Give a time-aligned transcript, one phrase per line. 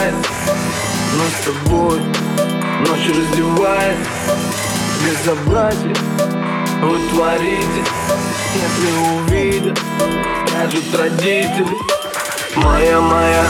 [0.00, 0.14] убивает
[1.18, 2.00] Нас с тобой
[2.80, 3.96] ночь раздевает.
[5.04, 5.94] Безобразие
[6.82, 7.84] вы творите
[8.54, 9.78] Если увидят,
[10.46, 11.76] скажут родители
[12.56, 13.44] Моя, моя,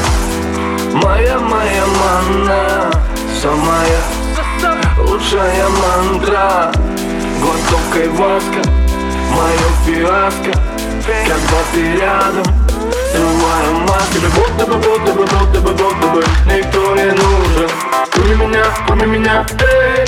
[1.03, 2.91] моя, моя манна.
[3.41, 4.01] Самая
[4.99, 6.73] лучшая мантра.
[7.41, 8.71] Глоток и водка,
[9.31, 10.53] мое фиаско.
[11.03, 12.60] Когда ты рядом
[13.13, 17.71] срываю маски Будто бы, будто бы, будто бы, будто бы Никто не нужен
[18.11, 20.07] Кроме меня, кроме меня, эй.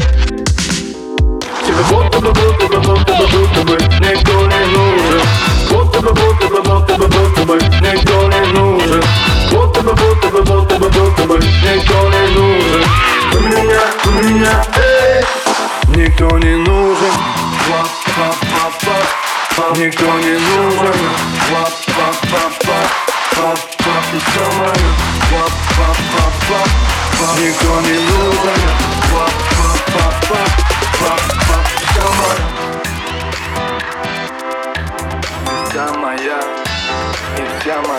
[1.64, 2.61] Тебе будто бы, будто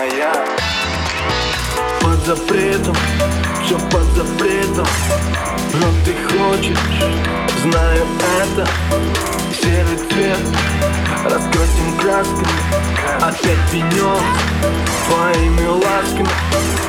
[0.04, 0.32] моя.
[2.00, 2.96] Под запретом,
[3.64, 4.86] все под запретом.
[5.74, 6.78] Но ты хочешь,
[7.62, 8.06] знаю
[8.40, 8.68] это.
[9.60, 10.38] Серый цвет,
[11.24, 12.48] раскрутим красками.
[13.20, 14.22] Опять пенек
[15.08, 16.83] твоими ласками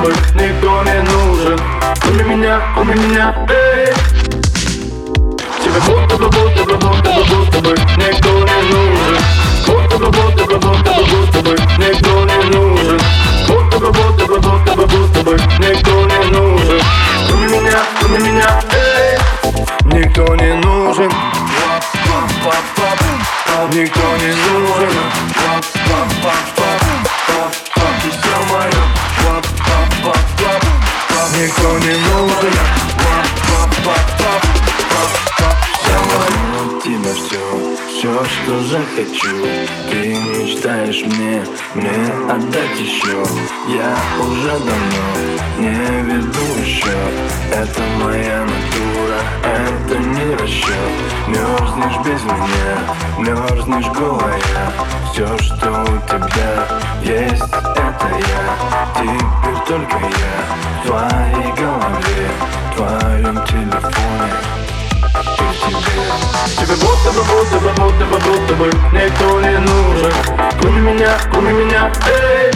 [0.00, 1.60] бы, будто бы Никто не нужен.
[2.00, 3.94] Кроме меня, кроме меня, эй.
[5.62, 9.22] Тебе будто бы, будто бы, будто бы, будто бы Никто не нужен.
[9.66, 13.00] Будто бы, будто бы, будто бы, будто бы Никто не нужен.
[13.48, 16.80] Будто бы, будто бы, будто бы, будто бы Никто не нужен.
[17.28, 19.18] Кроме меня, кроме меня, эй.
[19.84, 21.10] Никто не нужен.
[23.72, 25.00] Никто не нужен
[31.40, 32.52] Никто не нужен
[35.86, 37.40] Самая тебя все,
[37.88, 39.36] все, что захочу.
[39.90, 41.42] Ты мечтаешь мне,
[41.74, 41.90] мне
[42.30, 43.24] отдать еще
[43.68, 45.06] Я уже давно
[45.58, 46.98] не веду еще
[47.50, 50.92] Это моя натура, это не расчет
[51.26, 52.76] Мерзнешь без меня,
[53.18, 54.72] мерзнешь голая.
[55.10, 56.66] Все, что у тебя
[57.02, 57.79] есть,
[58.18, 58.56] я
[58.94, 62.30] Теперь только я в твоей голове
[62.70, 64.60] В твоем телефоне
[66.56, 70.12] тебе будто бы, будто бы, будто бы, будто бы Никто не нужен
[70.60, 72.50] Кроме меня, кроме меня, эй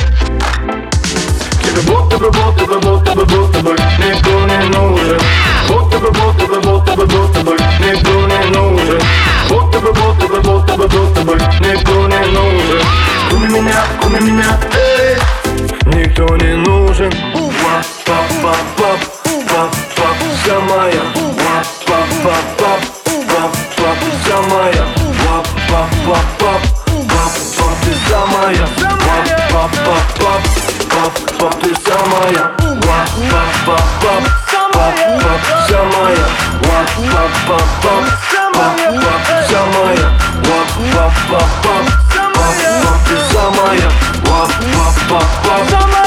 [1.63, 5.21] Тебе будто бы, будто бы, будто бы, будто бы Никто не нужен
[5.69, 9.01] Будто бы, будто бы, будто бы, будто бы Никто не нужен
[9.49, 12.83] Будто бы, будто бы, будто бы, будто бы Никто не нужен
[13.31, 15.44] Кроме меня, кроме меня, эй
[16.05, 17.11] Никто не нужен.
[17.33, 19.01] Пап, пап, пап, пап,
[19.49, 21.01] пап, пап, вся моя.
[21.41, 22.81] Пап, пап, пап, пап,
[23.27, 24.85] пап, пап, вся моя.
[25.25, 26.61] Пап, пап, пап, пап,
[27.09, 28.69] пап, пап, ты самая
[29.09, 30.43] Пап, пап, пап, пап,
[30.91, 34.25] пап, пап, ты самая Пап, пап, пап, пап,
[34.73, 36.27] пап, пап, вся моя.
[36.61, 38.05] Пап, пап, пап, пап,
[38.53, 40.09] пап, пап, вся моя.
[40.45, 42.04] Пап, пап, пап, пап,
[45.15, 46.04] пап, ты